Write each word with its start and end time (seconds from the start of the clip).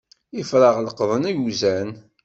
Ifrax 0.41 0.75
leqḍen 0.85 1.29
iwzan. 1.33 1.89